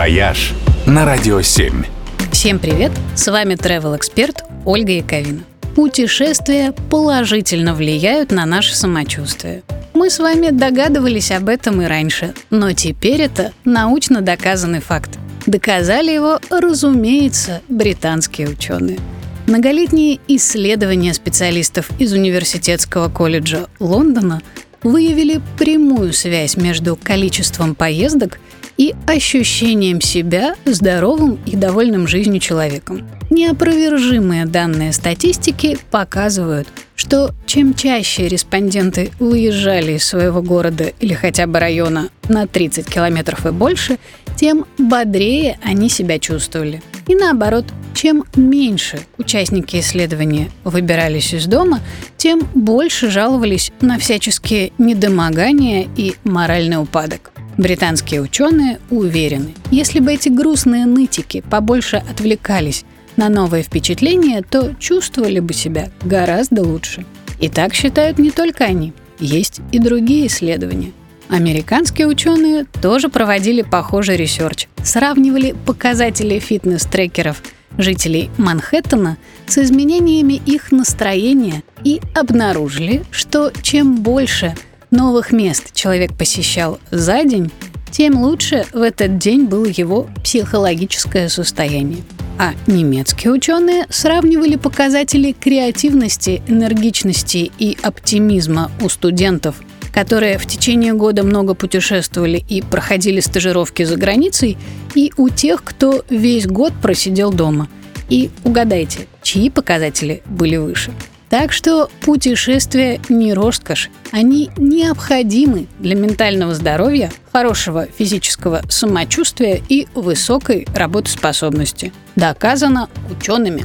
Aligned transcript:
«Вояж» 0.00 0.54
на 0.86 1.04
Радио 1.04 1.42
7. 1.42 1.84
Всем 2.32 2.58
привет! 2.58 2.90
С 3.14 3.30
вами 3.30 3.52
travel 3.52 3.98
эксперт 3.98 4.44
Ольга 4.64 4.92
Яковина. 4.92 5.42
Путешествия 5.76 6.72
положительно 6.88 7.74
влияют 7.74 8.30
на 8.32 8.46
наше 8.46 8.74
самочувствие. 8.74 9.62
Мы 9.92 10.08
с 10.08 10.18
вами 10.18 10.52
догадывались 10.52 11.30
об 11.30 11.50
этом 11.50 11.82
и 11.82 11.84
раньше, 11.84 12.32
но 12.48 12.72
теперь 12.72 13.20
это 13.20 13.52
научно 13.66 14.22
доказанный 14.22 14.80
факт. 14.80 15.18
Доказали 15.44 16.10
его, 16.10 16.40
разумеется, 16.48 17.60
британские 17.68 18.48
ученые. 18.48 18.98
Многолетние 19.46 20.18
исследования 20.28 21.12
специалистов 21.12 21.90
из 21.98 22.14
Университетского 22.14 23.10
колледжа 23.10 23.66
Лондона 23.78 24.40
выявили 24.82 25.40
прямую 25.58 26.12
связь 26.12 26.56
между 26.56 26.96
количеством 26.96 27.74
поездок 27.74 28.38
и 28.76 28.94
ощущением 29.06 30.00
себя 30.00 30.54
здоровым 30.64 31.38
и 31.44 31.54
довольным 31.54 32.08
жизнью 32.08 32.40
человеком. 32.40 33.06
Неопровержимые 33.28 34.46
данные 34.46 34.92
статистики 34.92 35.78
показывают, 35.90 36.66
что 36.96 37.32
чем 37.46 37.74
чаще 37.74 38.26
респонденты 38.26 39.10
выезжали 39.18 39.92
из 39.92 40.04
своего 40.04 40.42
города 40.42 40.92
или 40.98 41.12
хотя 41.12 41.46
бы 41.46 41.60
района 41.60 42.08
на 42.28 42.46
30 42.46 42.86
километров 42.86 43.44
и 43.46 43.50
больше, 43.50 43.98
тем 44.36 44.64
бодрее 44.78 45.58
они 45.62 45.90
себя 45.90 46.18
чувствовали. 46.18 46.82
И 47.06 47.14
наоборот, 47.14 47.66
чем 47.94 48.24
меньше 48.36 49.00
участники 49.18 49.78
исследования 49.80 50.50
выбирались 50.64 51.34
из 51.34 51.46
дома, 51.46 51.80
тем 52.16 52.40
больше 52.54 53.10
жаловались 53.10 53.72
на 53.80 53.98
всяческие 53.98 54.72
недомогания 54.78 55.88
и 55.96 56.14
моральный 56.24 56.80
упадок. 56.80 57.32
Британские 57.56 58.22
ученые 58.22 58.78
уверены, 58.90 59.54
если 59.70 60.00
бы 60.00 60.12
эти 60.12 60.28
грустные 60.28 60.86
нытики 60.86 61.42
побольше 61.50 61.96
отвлекались 61.96 62.84
на 63.16 63.28
новые 63.28 63.62
впечатления, 63.62 64.42
то 64.42 64.74
чувствовали 64.78 65.40
бы 65.40 65.52
себя 65.52 65.90
гораздо 66.02 66.62
лучше. 66.62 67.04
И 67.38 67.48
так 67.48 67.74
считают 67.74 68.18
не 68.18 68.30
только 68.30 68.64
они. 68.64 68.92
Есть 69.18 69.60
и 69.72 69.78
другие 69.78 70.26
исследования. 70.26 70.92
Американские 71.28 72.08
ученые 72.08 72.64
тоже 72.82 73.08
проводили 73.08 73.62
похожий 73.62 74.16
research. 74.16 74.66
Сравнивали 74.82 75.54
показатели 75.64 76.38
фитнес-трекеров 76.38 77.42
жителей 77.82 78.30
Манхэттена 78.38 79.16
с 79.46 79.58
изменениями 79.58 80.40
их 80.46 80.72
настроения 80.72 81.62
и 81.84 82.00
обнаружили, 82.14 83.04
что 83.10 83.52
чем 83.62 83.96
больше– 83.96 84.54
новых 84.90 85.32
мест 85.32 85.72
человек 85.74 86.14
посещал 86.14 86.78
за 86.90 87.24
день, 87.24 87.50
тем 87.90 88.20
лучше 88.20 88.66
в 88.72 88.82
этот 88.82 89.18
день 89.18 89.44
было 89.44 89.66
его 89.66 90.08
психологическое 90.22 91.28
состояние. 91.28 92.02
А 92.38 92.54
немецкие 92.66 93.32
ученые 93.32 93.86
сравнивали 93.90 94.56
показатели 94.56 95.32
креативности, 95.32 96.42
энергичности 96.46 97.50
и 97.58 97.76
оптимизма 97.82 98.70
у 98.80 98.88
студентов, 98.88 99.56
которые 99.92 100.38
в 100.38 100.46
течение 100.46 100.92
года 100.92 101.22
много 101.22 101.54
путешествовали 101.54 102.42
и 102.48 102.62
проходили 102.62 103.20
стажировки 103.20 103.82
за 103.82 103.96
границей, 103.96 104.56
и 104.94 105.12
у 105.16 105.28
тех, 105.28 105.62
кто 105.64 106.04
весь 106.08 106.46
год 106.46 106.72
просидел 106.80 107.32
дома. 107.32 107.68
И 108.08 108.30
угадайте, 108.44 109.06
чьи 109.22 109.50
показатели 109.50 110.22
были 110.26 110.56
выше– 110.56 110.92
так 111.30 111.52
что 111.52 111.88
путешествия 112.00 113.00
не 113.08 113.32
роскошь, 113.32 113.88
они 114.10 114.50
необходимы 114.56 115.68
для 115.78 115.94
ментального 115.94 116.54
здоровья, 116.54 117.12
хорошего 117.32 117.86
физического 117.86 118.62
самочувствия 118.68 119.62
и 119.68 119.86
высокой 119.94 120.66
работоспособности. 120.74 121.92
Доказано 122.16 122.88
учеными. 123.08 123.64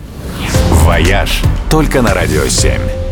«Вояж» 0.84 1.42
только 1.72 2.04
на 2.04 2.14
«Радио 2.14 2.44
7». 2.44 3.05